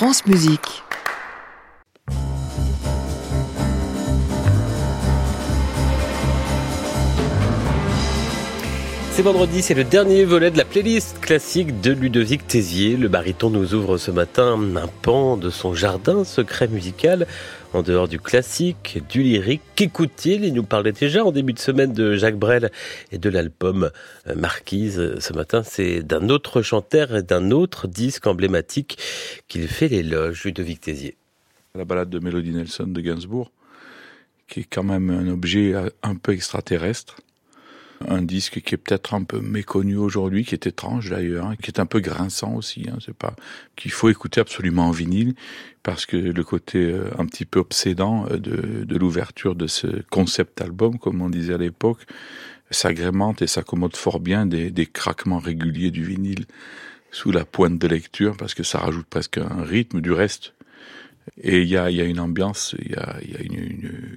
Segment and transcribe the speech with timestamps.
[0.00, 0.82] France Musique.
[9.20, 12.96] C'est vendredi, c'est le dernier volet de la playlist classique de Ludovic Tézier.
[12.96, 17.26] Le baryton nous ouvre ce matin un pan de son jardin secret musical
[17.74, 19.60] en dehors du classique, du lyrique.
[19.76, 22.70] Qu'écoute-t-il Il nous parlait déjà en début de semaine de Jacques Brel
[23.12, 23.90] et de l'album
[24.26, 25.18] euh, Marquise.
[25.18, 28.96] Ce matin, c'est d'un autre chanteur et d'un autre disque emblématique
[29.48, 31.18] qu'il fait l'éloge, Ludovic Tézier.
[31.74, 33.52] La balade de Mélodie Nelson de Gainsbourg,
[34.48, 37.16] qui est quand même un objet un peu extraterrestre
[38.08, 41.70] un disque qui est peut-être un peu méconnu aujourd'hui, qui est étrange d'ailleurs, hein, qui
[41.70, 42.86] est un peu grinçant aussi.
[42.88, 43.34] Hein, c'est pas
[43.76, 45.34] qu'il faut écouter absolument en vinyle
[45.82, 49.86] parce que le côté euh, un petit peu obsédant euh, de, de l'ouverture de ce
[50.10, 52.06] concept album, comme on disait à l'époque,
[52.70, 56.46] s'agrémente et s'accommode fort bien des, des craquements réguliers du vinyle
[57.10, 60.54] sous la pointe de lecture parce que ça rajoute presque un rythme du reste.
[61.42, 64.08] Et il y a, y a, une ambiance, il y a, y a une, une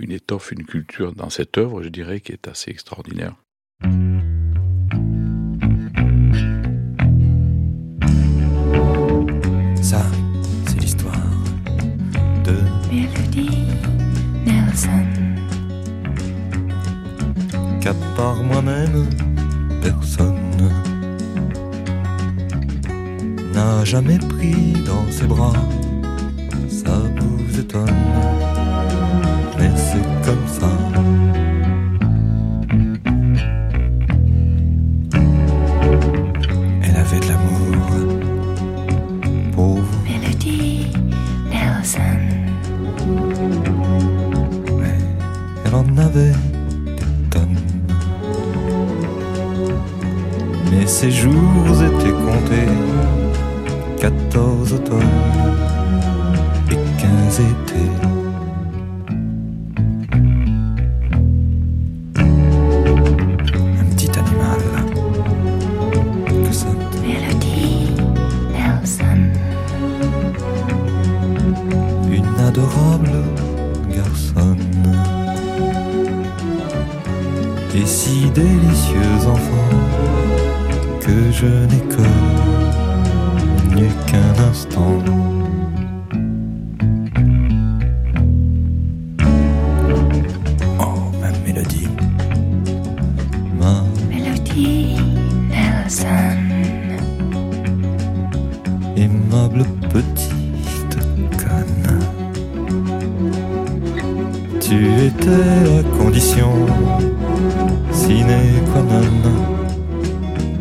[0.00, 3.34] une étoffe, une culture dans cette œuvre, je dirais, qui est assez extraordinaire.
[9.82, 10.02] Ça,
[10.66, 11.14] c'est l'histoire
[12.44, 12.56] de
[12.90, 13.50] Melody
[14.46, 15.06] Nelson.
[17.80, 19.06] Qu'à part moi-même,
[19.82, 20.70] personne
[23.52, 25.52] n'a jamais pris dans ses bras.
[30.30, 30.68] Comme ça.
[36.84, 37.74] Elle avait de l'amour
[39.52, 39.98] pour vous.
[40.04, 40.86] Melody
[41.50, 42.20] Nelson.
[44.78, 44.98] Mais
[45.64, 46.36] elle en avait
[46.96, 47.58] des tonnes.
[50.70, 52.70] Mais ses jours étaient comptés.
[54.00, 55.00] 14 automnes
[56.70, 58.19] et 15 étés.
[77.72, 79.70] Délicieux enfant
[81.00, 84.98] que je n'ai connu qu'un instant.
[90.80, 91.88] Oh, ma mélodie.
[93.58, 94.96] Ma mélodie
[95.48, 96.40] Nelson.
[98.96, 100.98] Aimable petite
[101.38, 102.00] conne.
[104.60, 104.76] Tu
[105.06, 106.52] étais la condition
[108.10, 108.40] sine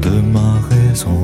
[0.00, 1.18] de ma raison.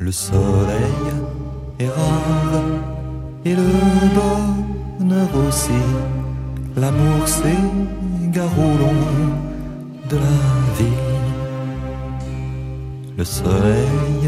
[0.00, 1.06] Le soleil
[1.78, 2.87] est rare
[3.48, 3.70] et le
[4.18, 5.82] bonheur aussi.
[6.76, 8.72] L'amour s'égare au
[10.10, 10.38] de la
[10.78, 11.02] vie.
[13.16, 14.22] Le soleil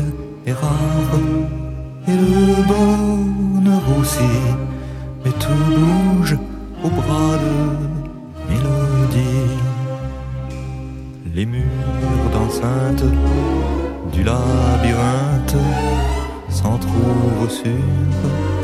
[0.47, 1.14] est rare
[2.09, 4.32] et le bonheur aussi.
[5.22, 6.36] Mais tout bouge
[6.84, 7.54] au bras de
[8.48, 9.59] mélodie.
[11.34, 13.04] Les murs d'enceinte
[14.12, 15.56] du labyrinthe
[16.48, 18.59] s'entrouvent sur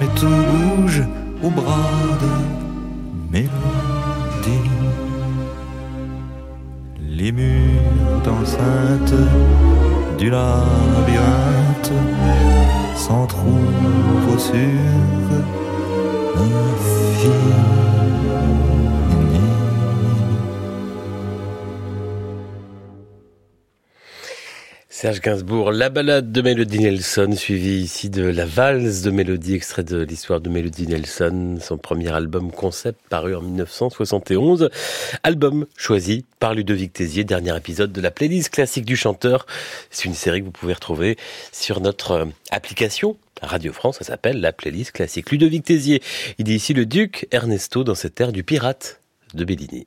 [0.00, 1.02] mais tout bouge
[1.42, 1.90] au bras
[2.20, 4.85] de mélodie.
[7.18, 9.14] Les murs d'enceinte
[10.18, 11.90] du labyrinthe
[12.94, 14.52] s'entrouvent sur
[16.36, 17.75] l'infini.
[25.06, 29.84] Serge Gainsbourg, la balade de Melody Nelson, suivie ici de la valse de Mélodie, extrait
[29.84, 34.68] de l'histoire de Melody Nelson, son premier album concept paru en 1971.
[35.22, 39.46] Album choisi par Ludovic Tézier, dernier épisode de la playlist classique du chanteur.
[39.92, 41.16] C'est une série que vous pouvez retrouver
[41.52, 45.30] sur notre euh, application Radio France, ça s'appelle la playlist classique.
[45.30, 46.02] Ludovic Tézier,
[46.38, 49.00] il dit ici le duc Ernesto dans cette ère du pirate
[49.34, 49.86] de Bellini.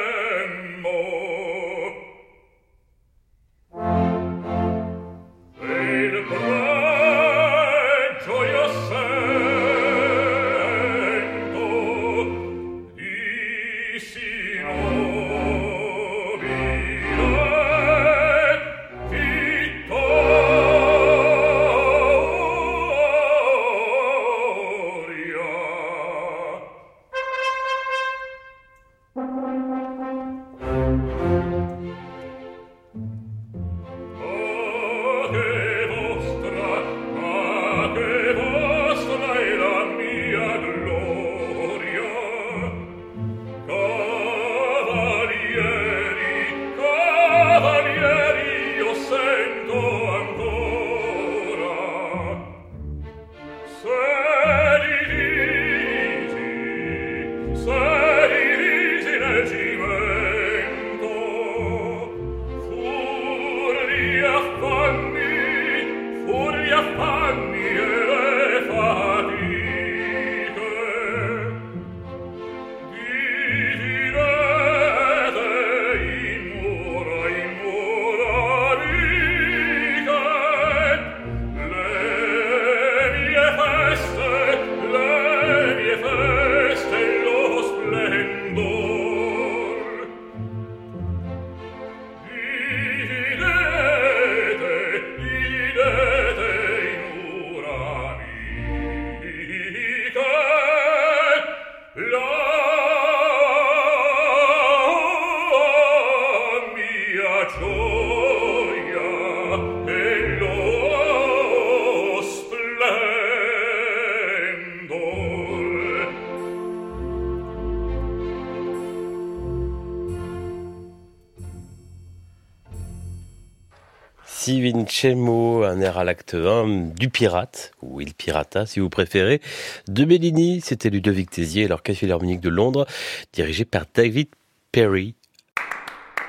[124.43, 129.39] Si Vincemo, un air à l'acte 1 du pirate, ou Il Pirata si vous préférez,
[129.87, 132.87] de Bellini, c'était Ludovic Tézier l'Orchestre Philharmonique de Londres,
[133.33, 134.29] dirigé par David
[134.71, 135.13] Perry.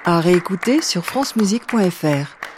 [0.04, 2.51] À réécouter sur francemusique.fr.